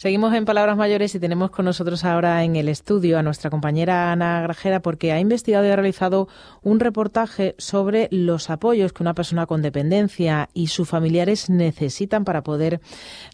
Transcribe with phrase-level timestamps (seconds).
[0.00, 4.12] Seguimos en Palabras Mayores y tenemos con nosotros ahora en el estudio a nuestra compañera
[4.12, 6.28] Ana Grajera porque ha investigado y ha realizado
[6.62, 12.44] un reportaje sobre los apoyos que una persona con dependencia y sus familiares necesitan para
[12.44, 12.80] poder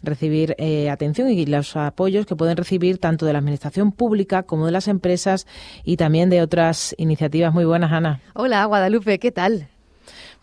[0.01, 4.65] recibir eh, atención y los apoyos que pueden recibir tanto de la Administración Pública como
[4.65, 5.45] de las empresas
[5.83, 7.53] y también de otras iniciativas.
[7.53, 8.21] Muy buenas, Ana.
[8.33, 9.69] Hola, Guadalupe, ¿qué tal?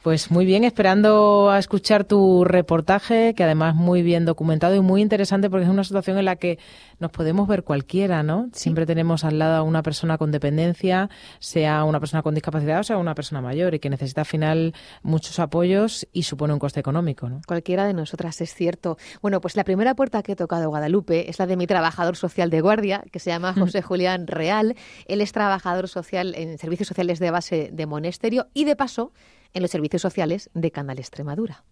[0.03, 5.01] Pues muy bien, esperando a escuchar tu reportaje, que además muy bien documentado y muy
[5.01, 6.59] interesante porque es una situación en la que
[6.99, 8.49] nos podemos ver cualquiera, ¿no?
[8.53, 12.83] Siempre tenemos al lado a una persona con dependencia, sea una persona con discapacidad o
[12.83, 14.75] sea una persona mayor y que necesita al final
[15.05, 17.41] muchos apoyos y supone un coste económico, ¿no?
[17.47, 18.99] Cualquiera de nosotras es cierto.
[19.21, 22.51] Bueno, pues la primera puerta que he tocado Guadalupe es la de mi trabajador social
[22.51, 24.75] de guardia, que se llama José Julián Real.
[25.07, 29.13] Él es trabajador social en servicios sociales de base de Monesterio y de paso
[29.55, 31.65] en los servicios sociales de Canal Extremadura.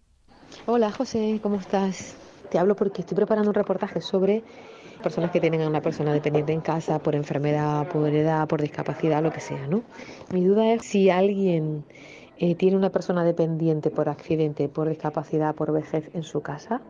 [0.65, 2.15] Hola José, ¿cómo estás?
[2.49, 4.43] Te hablo porque estoy preparando un reportaje sobre
[5.01, 9.23] personas que tienen a una persona dependiente en casa por enfermedad, por edad, por discapacidad,
[9.23, 9.83] lo que sea, ¿no?
[10.31, 11.83] Mi duda es si alguien
[12.37, 16.81] eh, tiene una persona dependiente por accidente, por discapacidad, por vejez en su casa.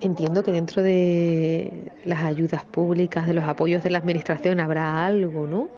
[0.00, 5.48] Entiendo que dentro de las ayudas públicas, de los apoyos de la administración, habrá algo,
[5.48, 5.70] ¿no?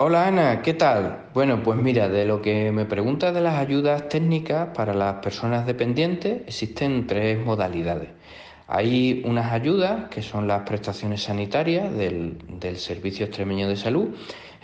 [0.00, 1.24] Hola Ana, ¿qué tal?
[1.34, 5.66] Bueno, pues mira, de lo que me preguntas de las ayudas técnicas para las personas
[5.66, 8.10] dependientes, existen tres modalidades.
[8.68, 12.38] Hay unas ayudas que son las prestaciones sanitarias del,
[12.76, 14.14] Servicio Extremeño de Salud.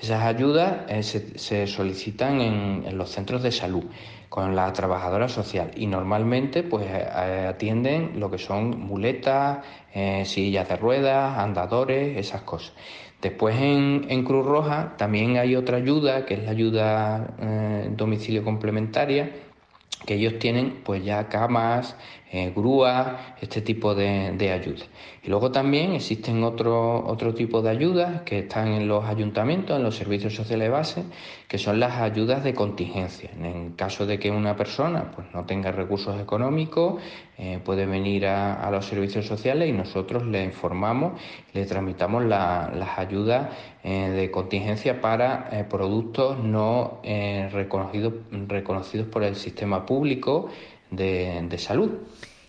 [0.01, 3.87] Esas ayudas eh, se, solicitan en, los centros de salud
[4.29, 10.69] con la trabajadora social y normalmente pues eh, atienden lo que son muletas, eh, sillas
[10.69, 12.73] de ruedas, andadores, esas cosas.
[13.25, 19.31] Después en, Cruz Roja también hay otra ayuda, que es la ayuda eh, domicilio complementaria,
[20.05, 21.97] que ellos tienen pues ya camas,
[22.37, 24.89] eh, grúas, este tipo de, de ayudas.
[25.23, 29.85] Y luego también existen otro, otro tipo de ayudas que están en los ayuntamientos, en
[29.85, 31.05] los servicios sociales base,
[31.47, 33.31] que son las ayudas de contingencia.
[33.41, 37.01] En caso de que una persona pues, no tenga recursos económicos,
[37.39, 41.21] eh, puede venir a, los servicios sociales y nosotros le informamos,
[41.53, 43.49] le tramitamos las ayudas
[43.85, 48.15] eh, de contingencia para productos no reconocidos,
[48.49, 50.49] reconocidos por el sistema público
[50.97, 51.91] de, salud.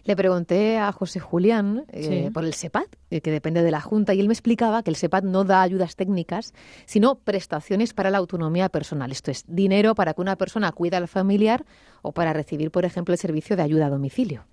[0.03, 4.13] Le pregunté a José Julián eh, por el SEPAD, eh, que depende de la Junta,
[4.13, 6.53] y él me explicaba que el SEPAD no da ayudas técnicas,
[6.85, 9.11] sino prestaciones para la autonomía personal.
[9.11, 11.65] Esto es dinero para que una persona cuida al familiar
[12.03, 14.45] o para recibir, por ejemplo, el servicio de ayuda a domicilio.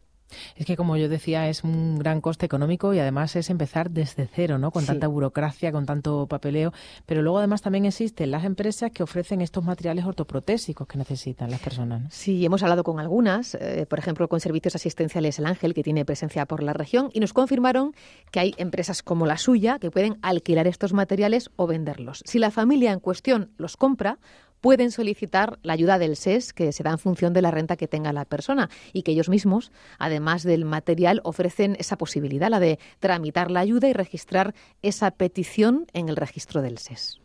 [0.57, 4.29] Es que, como yo decía, es un gran coste económico y además es empezar desde
[4.33, 4.71] cero, ¿no?
[4.71, 6.73] Con tanta burocracia, con tanto papeleo.
[7.07, 11.61] Pero luego, además, también existen las empresas que ofrecen estos materiales ortoprotésicos que necesitan las
[11.61, 12.13] personas.
[12.15, 16.05] Sí, hemos hablado con algunas, eh, por ejemplo, con Servicios Asistenciales El Ángel, que tiene
[16.05, 17.95] presencia por la región, y nos confirmaron
[18.31, 22.23] que hay empresas como la suya que pueden alquilar estos materiales o venderlos.
[22.27, 24.19] Si la familia en cuestión los compra,
[24.63, 27.89] pueden solicitar la ayuda del SES, que se da en función de la renta que
[27.89, 32.79] tenga la persona, y que ellos mismos, además del material, ofrecen esa posibilidad, la de
[33.01, 37.21] tramitar la ayuda y registrar esa petición en el registro del SES.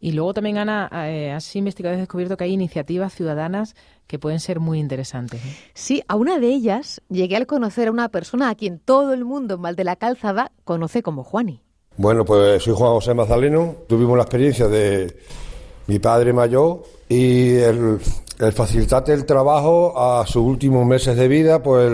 [0.00, 3.74] Y luego también, Ana, eh, has investigado y descubierto que hay iniciativas ciudadanas
[4.06, 5.40] que pueden ser muy interesantes.
[5.72, 9.24] Sí, a una de ellas llegué al conocer a una persona a quien todo el
[9.24, 11.62] mundo en de la Calzada conoce como Juani.
[11.96, 13.76] Bueno, pues soy Juan José Mazaleno.
[13.88, 15.16] Tuvimos la experiencia de
[15.86, 17.98] mi padre mayor y el,
[18.38, 21.90] el facilitarle el trabajo a sus últimos meses de vida, pues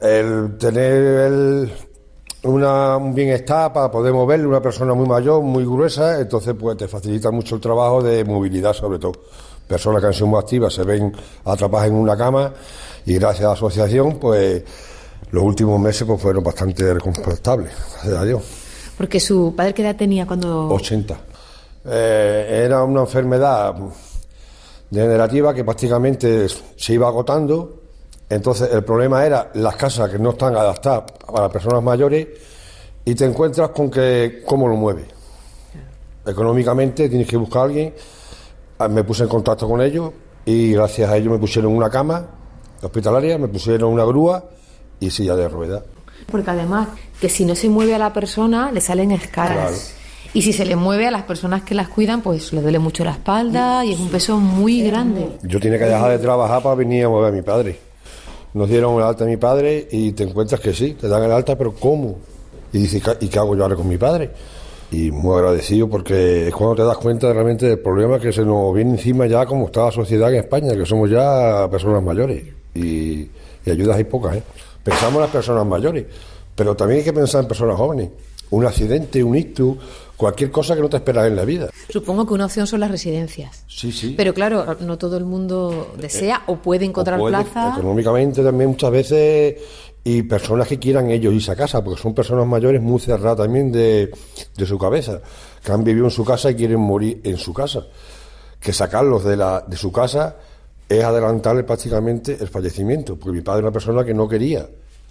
[0.00, 1.68] el, tener
[2.44, 6.88] una, un bienestar para poder moverle, una persona muy mayor, muy gruesa, entonces pues te
[6.88, 9.12] facilita mucho el trabajo de movilidad sobre todo.
[9.66, 11.12] Personas que han sido muy activas se ven
[11.44, 12.52] atrapadas en una cama
[13.06, 14.62] y gracias a la asociación pues
[15.30, 18.42] los últimos meses pues fueron bastante reconfortables, gracias a Dios.
[18.96, 20.68] Porque su padre qué edad tenía cuando...
[20.68, 21.31] 80.
[21.84, 23.74] Eh, era una enfermedad
[24.90, 27.80] degenerativa que prácticamente se iba agotando.
[28.28, 32.28] Entonces el problema era las casas que no están adaptadas para personas mayores
[33.04, 35.06] y te encuentras con que cómo lo mueve.
[36.24, 37.94] Económicamente tienes que buscar a alguien.
[38.78, 40.12] Ah, me puse en contacto con ellos
[40.44, 42.26] y gracias a ellos me pusieron una cama
[42.82, 44.44] hospitalaria, me pusieron una grúa
[45.00, 45.82] y silla de ruedas.
[46.30, 46.88] Porque además
[47.20, 49.94] que si no se mueve a la persona le salen escalas.
[50.34, 53.04] Y si se le mueve a las personas que las cuidan, pues le duele mucho
[53.04, 55.28] la espalda y es un peso muy grande.
[55.42, 57.78] Yo tenía que dejar de trabajar para venir a mover a mi padre.
[58.54, 61.32] Nos dieron el alta a mi padre y te encuentras que sí, te dan el
[61.32, 62.18] alta, pero ¿cómo?
[62.72, 64.30] Y dices, ¿y qué hago yo ahora con mi padre?
[64.90, 68.74] Y muy agradecido porque es cuando te das cuenta realmente del problema que se nos
[68.74, 72.42] viene encima ya como está la sociedad en España, que somos ya personas mayores
[72.74, 73.28] y,
[73.64, 74.42] y ayudas hay pocas, ¿eh?
[74.82, 76.06] Pensamos en las personas mayores,
[76.54, 78.08] pero también hay que pensar en personas jóvenes.
[78.52, 79.76] Un accidente, un ictus,
[80.16, 81.68] cualquier cosa que no te esperas en la vida.
[81.88, 83.64] Supongo que una opción son las residencias.
[83.66, 84.14] Sí, sí.
[84.16, 87.74] Pero claro, no todo el mundo desea o puede encontrar O puede, plaza.
[87.76, 89.56] Económicamente también muchas veces
[90.04, 93.70] y personas que quieran ellos irse a casa, porque son personas mayores muy cerradas también
[93.70, 94.10] de,
[94.56, 95.20] de su cabeza,
[95.64, 97.86] que han vivido en su casa y quieren morir en su casa.
[98.60, 100.36] Que sacarlos de, la, de su casa
[100.88, 104.66] es adelantarle prácticamente el fallecimiento, porque mi padre era una persona que no quería,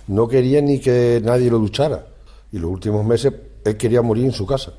[0.08, 2.06] no quería ni que nadie lo duchara.
[2.52, 3.34] Y los últimos meses
[3.64, 4.74] él quería morir en su casa.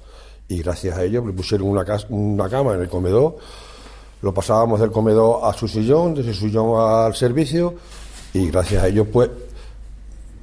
[0.48, 3.36] Y gracias a ello le pusieron una, cas- una cama en el comedor,
[4.20, 7.74] lo pasábamos del comedor a su sillón, de su sillón al servicio,
[8.34, 9.30] y gracias a ello, pues,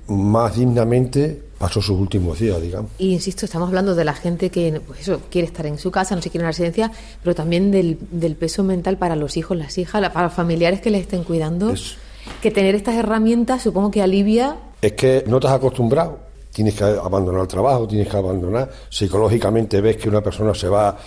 [0.08, 2.90] más dignamente pasó sus últimos días, digamos.
[2.98, 6.16] Y insisto, estamos hablando de la gente que pues eso, quiere estar en su casa,
[6.16, 6.92] no se quiere en la residencia,
[7.22, 10.90] pero también del, del peso mental para los hijos, las hijas, para los familiares que
[10.90, 11.72] les estén cuidando.
[11.72, 11.98] Es-
[12.42, 14.58] Que tener estas herramientas supongo que alivia.
[14.82, 16.20] Es que no te has acostumbrado,
[16.52, 20.98] tienes que abandonar el trabajo, tienes que abandonar, psicológicamente ves que una persona se va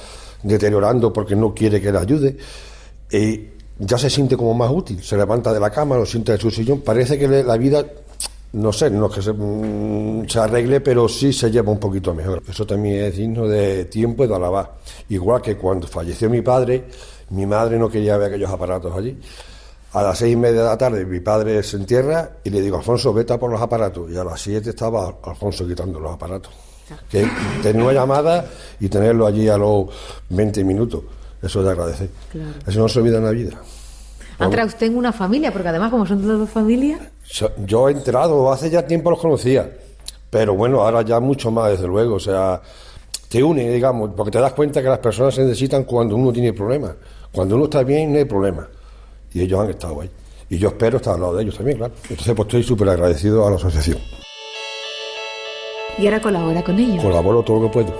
[0.43, 2.37] deteriorando porque no quiere que le ayude,
[3.11, 3.49] y
[3.79, 6.50] ya se siente como más útil, se levanta de la cama, lo siente en su
[6.50, 7.85] sillón, parece que la vida,
[8.53, 12.15] no sé, no es que se, mm, se arregle, pero sí se lleva un poquito
[12.15, 12.43] mejor.
[12.49, 14.75] Eso también es digno de tiempo y de alabar.
[15.09, 16.85] Igual que cuando falleció mi padre,
[17.31, 19.19] mi madre no quería ver aquellos aparatos allí.
[19.94, 22.79] A las seis y media de la tarde mi padre se entierra y le digo,
[22.79, 24.11] Alfonso, vete a por los aparatos.
[24.11, 26.53] Y a las siete estaba Alfonso quitando los aparatos.
[27.11, 27.27] Que
[27.62, 28.44] tener una llamada
[28.81, 29.87] y tenerlo allí a los
[30.31, 31.03] 20 minutos.
[31.43, 32.09] Eso es de agradecer.
[32.67, 33.53] Eso no se olvida en la vida.
[34.39, 37.00] Ha entrado usted en una familia, porque además, como son dos familias,
[37.67, 39.71] Yo- he enterado, hace ya tiempo los conocía,
[40.31, 42.17] pero bueno, ahora ya mucho más, desde luego.
[42.17, 42.61] O sea,
[43.29, 46.53] te une, digamos, porque te das cuenta que las personas se necesitan cuando uno tiene
[46.53, 46.93] problemas.
[47.33, 48.69] Cuando uno está bien, no hay problema.
[49.34, 50.11] Y ellos han estado ahí.
[50.50, 51.94] Y yo espero estar al lado de ellos también, claro.
[52.11, 53.99] Entonces, pues estoy súper agradecido a la asociación.
[55.99, 57.02] y ahora colabora con ellos.
[57.02, 57.94] Colaboro todo lo que puedo.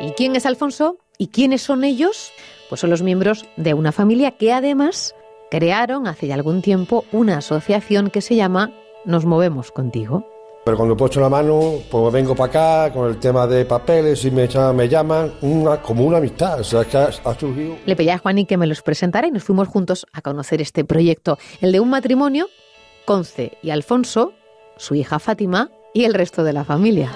[0.00, 0.98] ¿Y quién es Alfonso?
[1.18, 2.32] ¿Y quiénes son ellos?
[2.68, 5.14] Pues son los miembros de una familia que además
[5.50, 8.70] crearon hace ya algún tiempo una asociación que se llama
[9.04, 10.24] Nos Movemos Contigo.
[10.64, 14.30] Pero cuando puedo la mano, pues vengo para acá con el tema de papeles y
[14.30, 16.60] me, echan- me llaman una, como una amistad.
[16.60, 19.30] O sea, que ha, ha surgido Le pedí a Juaní que me los presentara y
[19.30, 22.48] nos fuimos juntos a conocer este proyecto, el de un matrimonio,
[23.06, 24.32] Conce y Alfonso,
[24.76, 27.12] su hija Fátima y el resto de la familia.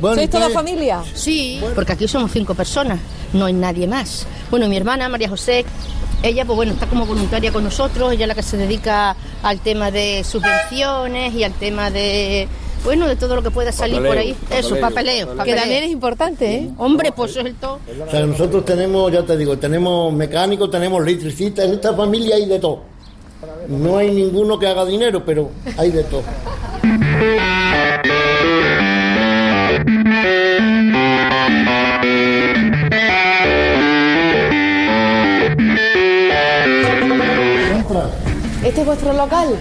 [0.00, 1.02] Bueno, ¿Sois toda familia?
[1.14, 2.98] Sí, porque aquí somos cinco personas,
[3.34, 4.26] no hay nadie más.
[4.50, 5.64] Bueno, mi hermana María José,
[6.22, 9.60] ella pues bueno, está como voluntaria con nosotros, ella es la que se dedica al
[9.60, 12.48] tema de subvenciones y al tema de,
[12.84, 14.36] bueno, de todo lo que pueda salir por ahí.
[14.50, 15.30] Eso, papeleo.
[15.30, 15.60] Que papeleo.
[15.60, 16.70] también es importante, ¿eh?
[16.78, 17.80] Hombre, pues es el todo.
[18.06, 22.46] O sea, nosotros tenemos, ya te digo, tenemos mecánicos, tenemos electricistas, en esta familia hay
[22.46, 22.82] de todo.
[23.68, 26.22] No hay ninguno que haga dinero, pero hay de todo.
[38.64, 39.58] ¿Este es vuestro local?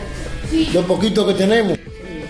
[0.73, 1.77] lo poquito que tenemos.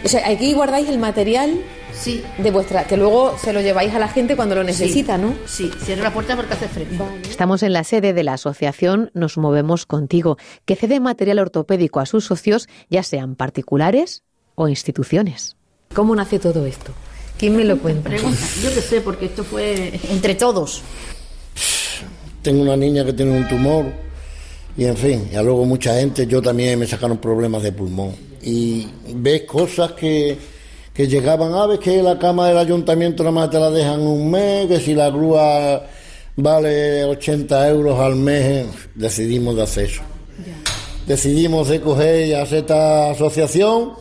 [0.04, 1.60] O sea, aquí guardáis el material
[1.94, 5.36] Sí, de vuestra, que luego se lo lleváis a la gente cuando lo necesita, ¿no?
[5.46, 6.88] sí, cierra la puerta porque hace frío.
[7.30, 12.06] Estamos en la sede de la asociación Nos Movemos Contigo, que cede material ortopédico a
[12.06, 14.24] sus socios, ya sean particulares
[14.56, 15.56] o instituciones.
[15.94, 16.92] ¿Cómo nace todo esto?
[17.38, 18.10] ¿Quién me lo cuenta?
[18.10, 20.82] Pregunta, yo qué sé, porque esto fue entre todos.
[22.42, 23.86] Tengo una niña que tiene un tumor
[24.76, 28.16] y en fin, y luego mucha gente, yo también me sacaron problemas de pulmón.
[28.42, 30.38] Y ves cosas que,
[30.94, 34.32] que llegaban, a ver que la cama del ayuntamiento nada más te la dejan un
[34.32, 35.86] mes, que si la grúa
[36.36, 38.66] vale 80 euros al mes,
[38.96, 40.02] decidimos de hacer eso.
[41.06, 43.94] Decidimos de coger y hacer esta asociación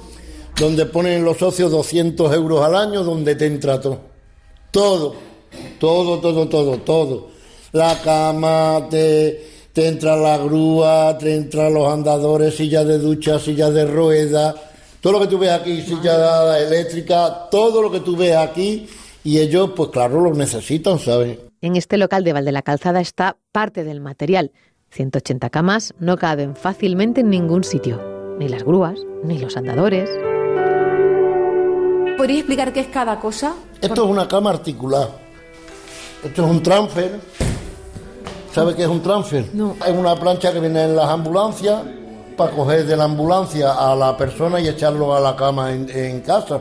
[0.58, 4.00] donde ponen los socios 200 euros al año, donde te entra todo.
[4.70, 5.14] Todo,
[5.78, 7.28] todo, todo, todo, todo.
[7.72, 13.72] La cama, te, te entra la grúa, te entran los andadores, sillas de ducha, sillas
[13.72, 14.54] de ruedas,
[15.00, 18.86] todo lo que tú ves aquí, silla eléctrica, todo lo que tú ves aquí,
[19.24, 21.38] y ellos, pues claro, lo necesitan, ¿sabes?
[21.60, 24.52] En este local de Valde la Calzada está parte del material.
[24.90, 28.00] 180 camas no caben fácilmente en ningún sitio.
[28.38, 30.10] Ni las grúas, ni los andadores.
[32.16, 33.54] ¿Podría explicar qué es cada cosa?
[33.80, 35.10] Esto es una cama articulada.
[36.24, 37.20] Esto es un transfer.
[38.52, 39.46] ¿Sabe qué es un transfer?
[39.54, 39.76] No.
[39.86, 41.82] Es una plancha que viene en las ambulancias
[42.36, 46.20] para coger de la ambulancia a la persona y echarlo a la cama en, en
[46.20, 46.60] casa.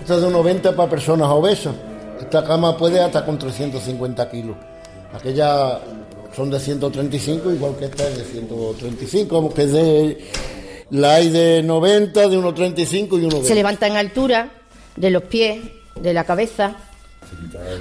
[0.00, 1.74] Esta es de 90 para personas obesas.
[2.20, 4.56] Esta cama puede hasta con 350 kilos.
[5.14, 5.80] Aquella
[6.34, 10.30] son de 135, igual que esta es de 135, que es de,
[10.90, 13.42] la hay de 90, de 1,35 y 1,20.
[13.42, 14.50] Se levanta en altura
[14.96, 15.60] de los pies,
[15.94, 16.76] de la cabeza.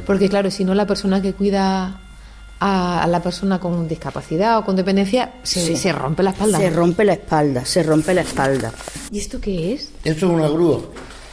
[0.05, 1.99] Porque claro, si no la persona que cuida
[2.59, 5.75] a, la persona con discapacidad o con dependencia se, Sí.
[5.77, 6.57] se rompe la espalda.
[6.59, 8.71] Se rompe la espalda, se rompe la espalda.
[9.11, 9.91] ¿Y esto qué es?
[10.03, 10.79] Eso es una grúa.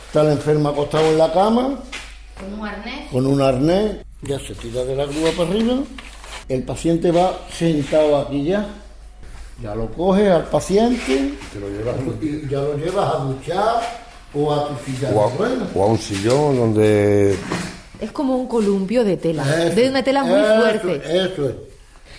[0.07, 1.79] Está la enferma acostado en la cama,
[2.39, 3.11] Con un arnés.
[3.11, 5.75] con un arnés, ya se tira de la grúa para arriba,
[6.49, 8.67] el paciente va sentado aquí ya,
[9.63, 11.33] ya lo coge al paciente,
[12.21, 14.03] y ya lo llevas a duchar
[14.35, 15.69] o a tu silla O a, de ruedas.
[15.75, 17.37] o a un sillón donde
[18.03, 21.01] Es como un columpio de tela, Eso, de una tela muy eso, fuerte.
[21.05, 21.55] Eso es.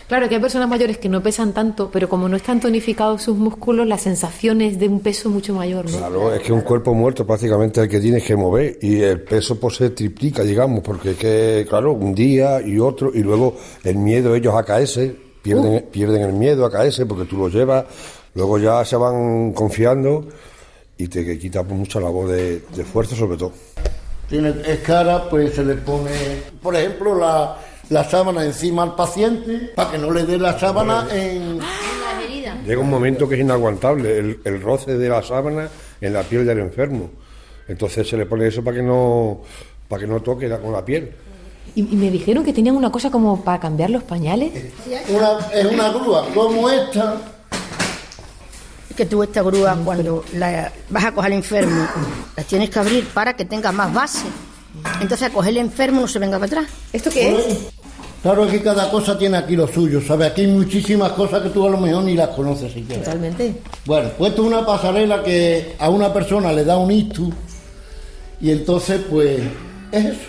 [0.08, 3.38] Claro que hay personas mayores que no pesan tanto, pero como no están tonificados sus
[3.38, 5.98] músculos, la sensación es de un peso mucho mayor, ¿no?
[5.98, 9.60] Claro, es que un cuerpo muerto prácticamente el que tienes que mover y el peso
[9.60, 13.96] pues se triplica, digamos, porque es que, claro, un día y otro y luego el
[13.98, 17.86] miedo ellos a caerse, pierden, pierden el miedo a caerse porque tú lo llevas,
[18.36, 20.28] luego ya se van confiando
[20.98, 23.54] y te quita pues, mucha labor de, de fuerza sobre todo.
[24.30, 26.10] Tiene, es cara, pues se le pone,
[26.62, 27.58] por ejemplo, la,
[27.90, 31.60] la sábana encima al paciente para que no le dé la sábana en...
[32.66, 35.68] Llega un momento que es inaguantable el, el roce de la sábana
[36.00, 37.10] en la piel del enfermo.
[37.68, 39.42] Entonces se le pone eso para que no
[39.88, 41.12] para que no toque la- con la piel.
[41.76, 44.52] Y, y me dijeron que tenían una cosa como para cambiar los pañales.
[45.10, 47.18] Una, es una grúa como esta,
[48.94, 51.88] que tú esta grúa cuando la vas a coger al enfermo,
[52.36, 54.26] la tienes que abrir para que tenga más base.
[55.02, 56.66] Entonces a coger el enfermo no se venga para atrás.
[56.92, 57.58] ¿Esto qué es?
[58.22, 60.32] Claro que cada cosa tiene aquí lo suyo, ¿sabes?
[60.32, 63.04] Aquí hay muchísimas cosas que tú a lo mejor ni las conoces siquiera.
[63.04, 63.56] Totalmente.
[63.86, 67.34] Bueno, pues esto es una pasarela que a una persona le da un ictus
[68.40, 69.42] y entonces pues
[69.92, 70.20] es eso.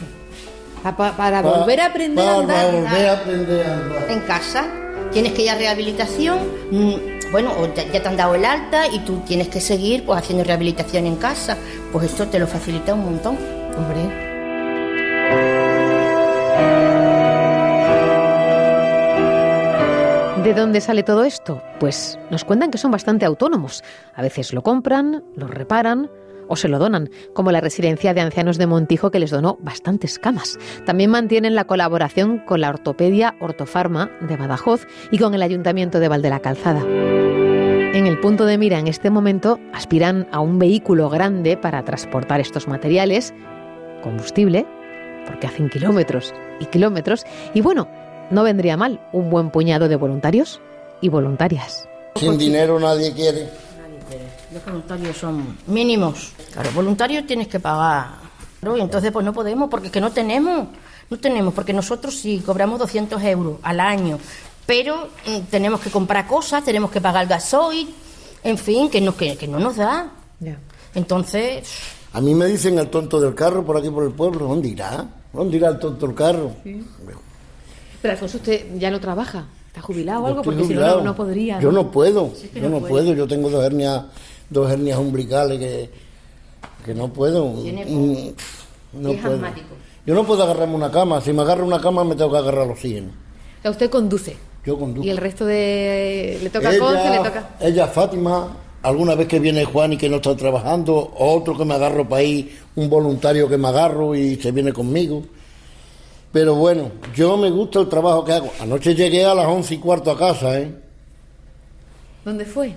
[0.82, 2.72] Pa- pa- para Pa- volver a aprender a para andar.
[2.72, 4.10] volver a aprender a andar.
[4.10, 4.66] En casa
[5.12, 6.38] tienes que ir a rehabilitación,
[6.70, 6.94] mm,
[7.32, 10.44] bueno, ya, ya te han dado el alta y tú tienes que seguir pues haciendo
[10.44, 11.56] rehabilitación en casa.
[11.92, 13.36] Pues esto te lo facilita un montón.
[13.76, 14.34] Hombre.
[20.44, 21.62] ¿De dónde sale todo esto?
[21.80, 23.82] Pues nos cuentan que son bastante autónomos.
[24.14, 26.10] A veces lo compran, lo reparan
[26.48, 30.18] o se lo donan, como la residencia de ancianos de Montijo que les donó bastantes
[30.18, 30.58] camas.
[30.86, 36.08] También mantienen la colaboración con la ortopedia Ortofarma de Badajoz y con el Ayuntamiento de
[36.08, 36.82] Valde la Calzada.
[36.82, 42.40] En el punto de mira en este momento aspiran a un vehículo grande para transportar
[42.40, 43.32] estos materiales,
[44.02, 44.66] combustible,
[45.26, 47.24] porque hacen kilómetros y kilómetros,
[47.54, 47.88] y bueno,
[48.30, 50.60] no vendría mal un buen puñado de voluntarios
[51.00, 51.88] y voluntarias.
[52.16, 53.63] Sin dinero nadie quiere.
[54.54, 56.32] Los voluntarios son mínimos.
[56.52, 58.14] Claro, voluntarios tienes que pagar.
[58.60, 60.68] Claro, y entonces pues no podemos porque es que no tenemos.
[61.10, 64.18] No tenemos, porque nosotros sí cobramos 200 euros al año,
[64.64, 67.94] pero mm, tenemos que comprar cosas, tenemos que pagar el gasoil,
[68.42, 70.10] en fin, que no, que, que no nos da.
[70.94, 71.68] Entonces,
[72.12, 74.46] A mí me dicen el tonto del carro por aquí por el pueblo.
[74.46, 75.04] ¿Dónde irá?
[75.32, 76.52] ¿Dónde irá el tonto del carro?
[78.00, 81.16] Pero Alfonso, usted ya no trabaja, está jubilado o algo, porque si no, no, no
[81.16, 81.60] podría.
[81.60, 82.90] Yo no puedo, yo no no, puede.
[82.90, 83.14] puedo.
[83.14, 84.04] Yo tengo dos hernias,
[84.50, 85.90] dos hernias umbilicales que,
[86.84, 87.52] que no puedo.
[87.62, 88.28] Tiene Mm,
[89.02, 89.34] No es puedo.
[89.34, 89.66] asmático.
[90.06, 91.20] Yo no puedo agarrarme una cama.
[91.20, 93.08] Si me agarro una cama me tengo que agarrar los oxígeno.
[93.58, 94.36] O sea, usted conduce.
[94.64, 95.06] Yo conduzco.
[95.06, 96.38] Y el resto de...
[96.42, 97.50] Le toca Conce, le toca...
[97.60, 101.64] ella, Fátima, alguna vez que viene Juan y que no está trabajando, o otro que
[101.64, 105.22] me agarro para ir, un voluntario que me agarro y se viene conmigo.
[106.32, 108.50] Pero bueno, yo me gusta el trabajo que hago.
[108.60, 110.74] Anoche llegué a las once y cuarto a casa, ¿eh?
[112.24, 112.74] ¿Dónde fue?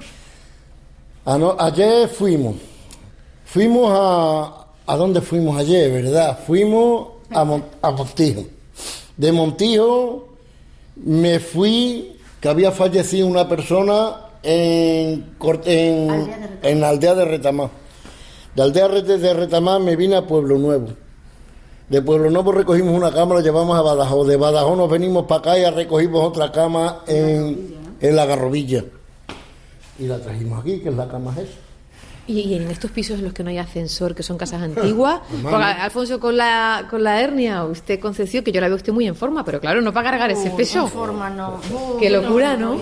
[1.28, 2.56] Ano- ayer fuimos.
[3.46, 4.64] Fuimos a...
[4.90, 6.40] ¿A dónde fuimos ayer, verdad?
[6.48, 8.46] Fuimos a, Mon- a Montijo.
[9.18, 10.30] De Montijo
[10.96, 15.26] me fui, que había fallecido una persona en,
[15.66, 16.32] en,
[16.64, 17.70] en la aldea de Retamá.
[18.56, 20.88] De aldea de Retamá me vine a Pueblo Nuevo.
[21.90, 24.26] De Pueblo Nuevo recogimos una cama, la llevamos a Badajoz.
[24.26, 28.86] De Badajoz nos venimos para acá y recogimos otra cama en, en la Garrovilla.
[30.00, 31.52] Y la trajimos aquí, que es la cama esa.
[32.28, 35.22] Y, y en estos pisos en los que no hay ascensor, que son casas antiguas,
[35.42, 39.08] porque, Alfonso con la, con la hernia, usted Concepción, que yo la veo usted muy
[39.08, 40.80] en forma, pero claro, no para cargar ese peso.
[40.80, 41.60] no forma, no.
[42.00, 42.78] Qué locura, ¿no?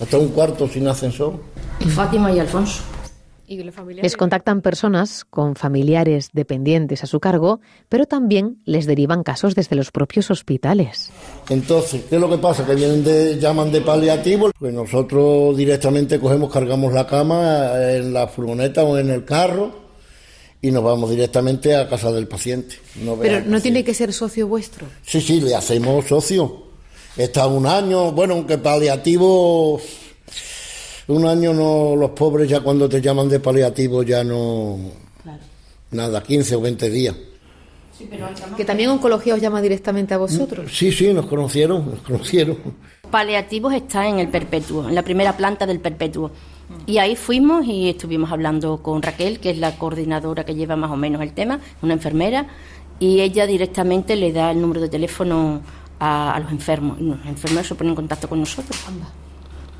[0.00, 1.40] Hasta un cuarto sin ascensor.
[1.94, 2.82] Fátima y Alfonso.
[3.50, 9.74] Les contactan personas con familiares dependientes a su cargo, pero también les derivan casos desde
[9.74, 11.10] los propios hospitales.
[11.48, 12.64] Entonces, ¿qué es lo que pasa?
[12.64, 18.28] Que vienen de, llaman de paliativo, pues nosotros directamente cogemos, cargamos la cama en la
[18.28, 19.72] furgoneta o en el carro
[20.62, 22.76] y nos vamos directamente a casa del paciente.
[23.20, 24.86] pero no tiene que ser socio vuestro.
[25.02, 26.70] Sí, sí, le hacemos socio.
[27.16, 29.80] Está un año, bueno, aunque paliativo
[31.10, 34.78] un año no, los pobres ya cuando te llaman de paliativo ya no...
[35.90, 37.16] Nada, 15 o 20 días.
[38.56, 40.70] que también oncología os llama directamente a vosotros.
[40.72, 42.56] Sí, sí, nos conocieron, nos conocieron.
[43.10, 46.30] Paliativos está en el perpetuo, en la primera planta del perpetuo.
[46.86, 50.92] Y ahí fuimos y estuvimos hablando con Raquel, que es la coordinadora que lleva más
[50.92, 52.46] o menos el tema, una enfermera,
[53.00, 55.60] y ella directamente le da el número de teléfono
[55.98, 57.00] a, los enfermos.
[57.00, 58.78] Y los enfermeros se ponen en contacto con nosotros.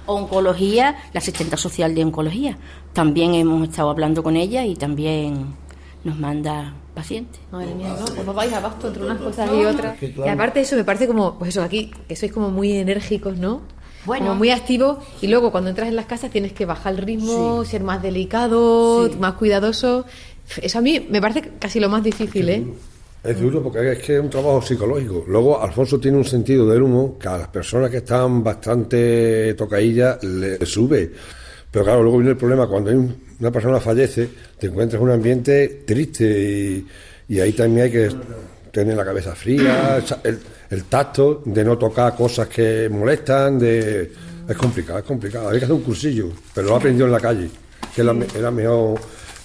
[0.07, 2.59] Oncología, la asistente social de oncología.
[2.93, 5.55] También hemos estado hablando con ella y también
[6.05, 7.41] nos manda pacientes.
[7.53, 8.05] Madre mía, ¿no?
[8.07, 9.97] Pues vais abasto entre unas cosas y otras.
[10.03, 13.63] Y aparte eso me parece como, pues eso, aquí, que sois como muy enérgicos, ¿no?
[14.07, 14.27] Bueno.
[14.27, 17.65] Como muy activos y luego cuando entras en las casas tienes que bajar el ritmo,
[17.65, 20.07] ser más delicado, más cuidadoso.
[20.63, 22.67] Eso a mí me parece casi lo más difícil, ¿eh?
[23.23, 25.25] Es duro porque es que es un trabajo psicológico.
[25.29, 30.23] Luego, Alfonso tiene un sentido del humo que a las personas que están bastante tocadillas
[30.25, 31.11] le sube.
[31.71, 35.83] Pero claro, luego viene el problema cuando una persona fallece, te encuentras en un ambiente
[35.87, 36.85] triste
[37.29, 38.09] y, ahí también hay que
[38.73, 40.03] tener la cabeza fría,
[40.71, 44.11] el, tacto de no tocar cosas que molestan, de
[44.49, 45.49] es complicado, es complicado.
[45.49, 47.49] Hay que hacer un cursillo, pero lo he aprendido en la calle,
[47.95, 48.99] que es la, mejor,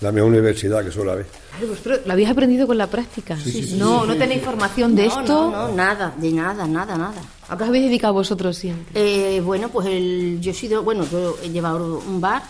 [0.05, 1.25] la mejor universidad que suele haber.
[1.67, 3.37] ¿Vosotros lo habéis aprendido con la práctica?
[3.77, 5.23] no, no tenéis formación de esto.
[5.23, 7.21] No, no, nada, de nada, nada, nada.
[7.49, 8.85] ¿A qué os habéis dedicado vosotros siempre?
[8.93, 12.43] Eh, bueno, pues el, yo he sido, bueno, yo he llevado un bar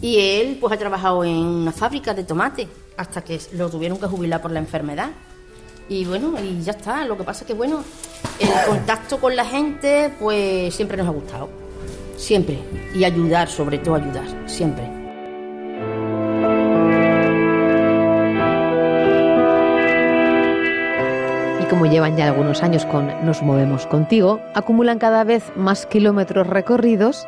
[0.00, 4.06] y él pues ha trabajado en una fábrica de tomate hasta que lo tuvieron que
[4.06, 5.10] jubilar por la enfermedad.
[5.88, 7.04] Y bueno, y ya está.
[7.04, 7.82] Lo que pasa es que bueno,
[8.38, 11.48] el contacto con la gente pues siempre nos ha gustado.
[12.16, 12.58] Siempre.
[12.94, 15.03] Y ayudar, sobre todo ayudar, siempre.
[21.66, 27.26] Como llevan ya algunos años con Nos Movemos Contigo, acumulan cada vez más kilómetros recorridos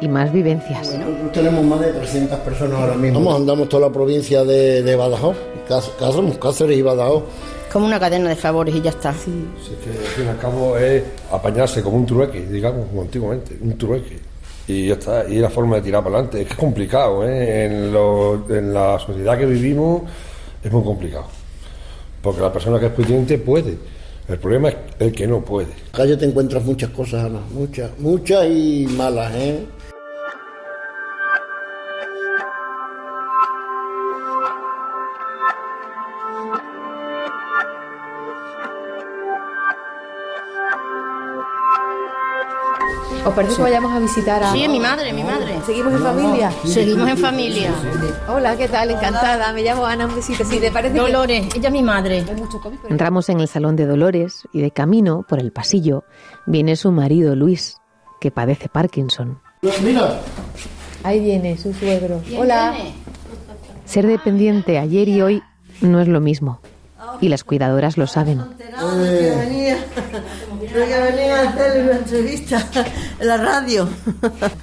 [0.00, 0.90] y más vivencias.
[0.96, 3.20] Bueno, tenemos más de 300 personas ahora mismo.
[3.20, 5.36] Vamos, andamos toda la provincia de, de Badajoz,
[5.68, 7.24] Cáceres, Cáceres y Badajoz.
[7.72, 9.12] Como una cadena de favores y ya está.
[9.12, 9.46] Sí.
[9.84, 13.76] que al fin y al cabo es apañarse como un trueque, digamos, como antiguamente, un
[13.76, 14.18] trueque.
[14.66, 16.42] Y ya está, y la forma de tirar para adelante.
[16.42, 17.64] Es que es complicado, ¿eh?
[17.64, 20.02] en, en la sociedad que vivimos
[20.62, 21.37] es muy complicado
[22.22, 23.78] porque la persona que es pudiente puede.
[24.28, 25.68] El problema es el que no puede.
[25.90, 29.64] Calle te encuentras muchas cosas, Ana, muchas, muchas y malas, ¿eh?
[43.28, 44.52] ¿Os parece que vayamos a visitar a.?
[44.52, 45.60] Sí, mi madre, mi madre.
[45.66, 46.50] ¿Seguimos en familia?
[46.64, 47.70] Seguimos en familia.
[48.26, 48.90] Hola, ¿qué tal?
[48.90, 49.52] Encantada.
[49.52, 50.46] Me llamo Ana, un besito.
[50.46, 50.96] Sí, ¿te parece?
[50.96, 52.24] Dolores, ella es mi madre.
[52.88, 56.04] Entramos en el salón de Dolores y de camino, por el pasillo,
[56.46, 57.76] viene su marido Luis,
[58.18, 59.38] que padece Parkinson.
[59.82, 60.20] Mira.
[61.04, 62.22] Ahí viene su suegro.
[62.34, 62.76] Hola.
[63.84, 65.42] Ser dependiente ayer y hoy
[65.82, 66.60] no es lo mismo.
[67.20, 68.42] Y las cuidadoras lo saben.
[69.04, 69.76] Eh.
[70.70, 72.66] Creo que venía a hacerle una entrevista
[73.20, 73.88] en la radio.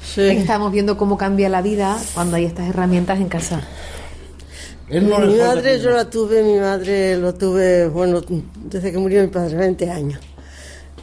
[0.04, 0.22] Sí.
[0.22, 3.62] estamos viendo cómo cambia la vida cuando hay estas herramientas en casa.
[4.90, 8.22] mi madre, yo la tuve, mi madre lo tuve, bueno,
[8.66, 10.20] desde que murió mi padre, 20 años.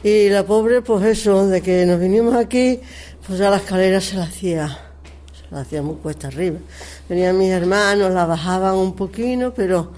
[0.03, 2.79] Y la pobre, pues eso, de que nos vinimos aquí,
[3.25, 6.59] pues ya la escalera se la hacía, se la hacía muy cuesta arriba.
[7.07, 9.91] Venían mis hermanos, la bajaban un poquito, pero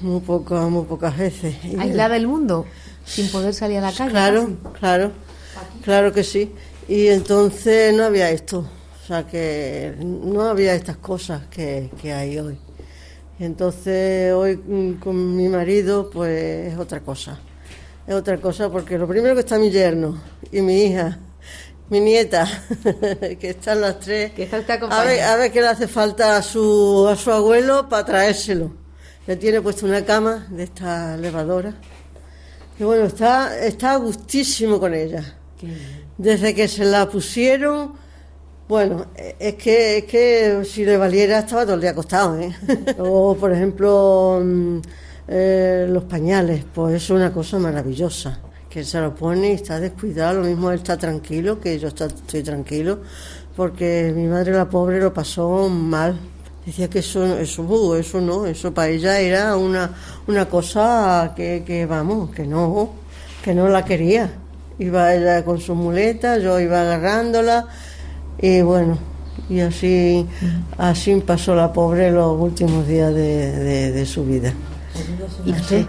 [0.00, 1.56] muy, poco, muy pocas veces.
[1.78, 2.66] ¿Aislada del mundo?
[3.04, 4.10] Sin poder salir a la calle.
[4.10, 5.12] Claro, claro,
[5.82, 6.52] claro que sí.
[6.88, 8.66] Y entonces no había esto,
[9.02, 12.58] o sea que no había estas cosas que, hay hoy.
[13.38, 17.38] Y entonces hoy mm, con mi marido pues es otra cosa.
[18.06, 21.18] Es otra cosa porque lo primero que está mi yerno y mi hija,
[21.90, 22.48] mi nieta,
[23.40, 24.32] que están las tres.
[24.32, 27.88] Que está a ver, a ver qué le hace falta a su, a su abuelo
[27.88, 28.72] para traérselo.
[29.28, 31.74] Le tiene puesto una cama de esta elevadora
[32.80, 35.22] y bueno, está, está gustísimo con ella.
[36.16, 37.92] Desde que se la pusieron,
[38.66, 42.56] bueno, es que, es que si le valiera estaba todo el día acostado, ¿eh?
[42.98, 44.78] o por ejemplo, mm,
[45.28, 48.40] eh, los pañales, pues es una cosa maravillosa.
[48.70, 52.42] Que se lo pone y está descuidado, lo mismo él está tranquilo, que yo estoy
[52.42, 53.00] tranquilo,
[53.56, 56.18] porque mi madre la pobre lo pasó mal.
[56.64, 59.94] Decía que eso, eso, eso no, eso para ella era una,
[60.26, 62.90] una cosa que, que, vamos, que no,
[63.42, 64.30] que no la quería.
[64.78, 67.66] Iba ella con sus muletas, yo iba agarrándola
[68.40, 68.98] y bueno,
[69.48, 70.26] y así,
[70.78, 74.52] así pasó la pobre los últimos días de, de, su vida.
[75.44, 75.86] ¿Y usted?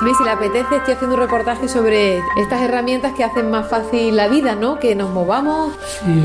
[0.00, 4.14] Luis, si le apetece, estoy haciendo un reportaje sobre estas herramientas que hacen más fácil
[4.14, 4.78] la vida, ¿no?
[4.78, 5.72] Que nos movamos.
[6.04, 6.22] Sí,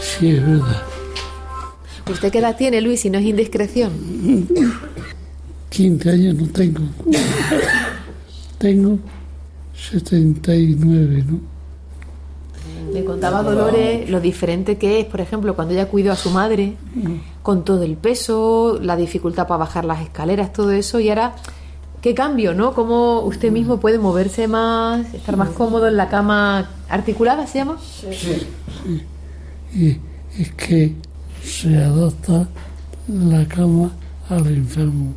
[0.00, 0.82] sí, es verdad.
[2.10, 3.92] ¿Usted qué edad tiene, Luis, si no es indiscreción?
[5.70, 6.82] 15 años no tengo.
[8.58, 8.98] tengo
[9.76, 11.40] 79, ¿no?
[12.92, 16.76] Me contaba Dolores lo diferente que es, por ejemplo, cuando ella cuidó a su madre,
[17.42, 21.34] con todo el peso, la dificultad para bajar las escaleras, todo eso, y ahora,
[22.04, 22.74] qué cambio, ¿no?
[22.74, 27.78] Cómo usted mismo puede moverse más, estar más cómodo en la cama articulada, ¿se llama?
[27.80, 28.12] Sí.
[28.12, 29.02] sí.
[29.74, 29.98] Y
[30.38, 30.92] es que
[31.42, 32.46] se adapta
[33.08, 33.90] la cama
[34.28, 35.14] al enfermo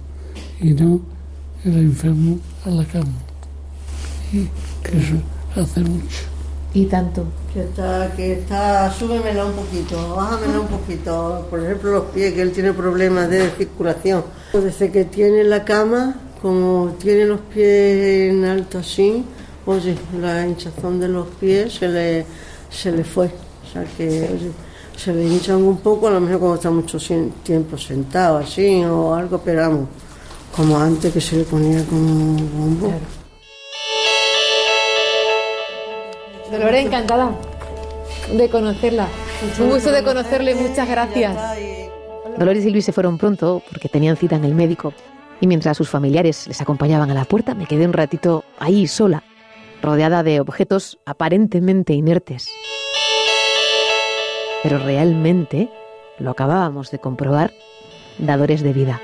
[0.61, 1.01] y no
[1.65, 3.17] el enfermo a la cama.
[4.31, 4.47] Y
[4.81, 5.15] que eso
[5.61, 6.19] hace mucho.
[6.73, 7.25] ¿Y tanto?
[7.53, 11.47] Que está, que está, súbemela un poquito, bájamela un poquito.
[11.49, 14.23] Por ejemplo, los pies, que él tiene problemas de circulación.
[14.53, 19.23] Desde que tiene la cama, como tiene los pies en alto así,
[19.65, 22.25] oye, la hinchazón de los pies se le,
[22.69, 23.27] se le fue.
[23.27, 24.29] O sea que,
[24.95, 26.97] se le hinchan un poco, a lo mejor cuando está mucho
[27.43, 29.89] tiempo sentado así o algo, pero vamos,
[30.55, 32.93] como antes que se le ponía como un bombo.
[36.51, 37.31] Dolores, encantada
[38.35, 39.07] de conocerla.
[39.59, 41.35] Un gusto de conocerle, muchas gracias.
[42.37, 44.93] Dolores y Luis se fueron pronto porque tenían cita en el médico.
[45.39, 49.23] Y mientras sus familiares les acompañaban a la puerta, me quedé un ratito ahí sola,
[49.81, 52.49] rodeada de objetos aparentemente inertes.
[54.63, 55.69] Pero realmente,
[56.17, 57.53] lo acabábamos de comprobar,
[58.17, 58.99] dadores de vida.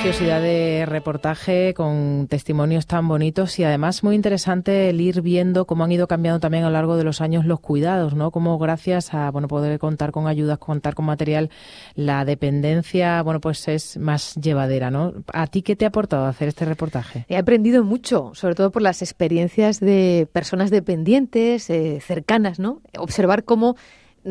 [0.00, 5.82] Preciosidad de reportaje con testimonios tan bonitos y además muy interesante el ir viendo cómo
[5.82, 8.30] han ido cambiando también a lo largo de los años los cuidados, ¿no?
[8.30, 11.50] Cómo gracias a bueno poder contar con ayudas, contar con material,
[11.96, 15.14] la dependencia, bueno, pues es más llevadera, ¿no?
[15.32, 17.24] ¿A ti qué te ha aportado hacer este reportaje?
[17.28, 22.82] He aprendido mucho, sobre todo por las experiencias de personas dependientes, eh, cercanas, ¿no?
[22.96, 23.74] Observar cómo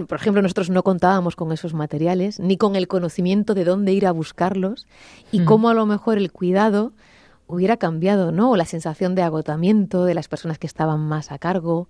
[0.08, 4.06] por ejemplo, nosotros no contábamos con esos materiales, ni con el conocimiento de dónde ir
[4.06, 4.88] a buscarlos,
[5.32, 5.46] y mm.
[5.46, 6.94] cómo a lo mejor el cuidado
[7.48, 8.52] hubiera cambiado, ¿no?
[8.52, 11.88] O la sensación de agotamiento de las personas que estaban más a cargo.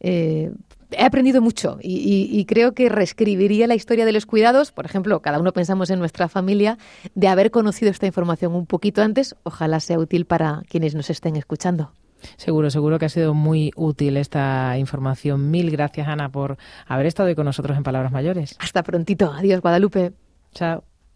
[0.00, 0.52] Eh,
[0.90, 5.20] he aprendido mucho y, y, creo que reescribiría la historia de los cuidados, por ejemplo,
[5.20, 6.78] cada uno pensamos en nuestra familia,
[7.14, 11.36] de haber conocido esta información un poquito antes, ojalá sea útil para quienes nos estén
[11.36, 11.92] escuchando.
[12.36, 15.50] Seguro, seguro que ha sido muy útil esta información.
[15.50, 18.56] Mil gracias, Ana, por haber estado hoy con nosotros en Palabras Mayores.
[18.58, 19.32] Hasta prontito.
[19.32, 20.12] Adiós, Guadalupe.
[20.54, 20.84] Chao.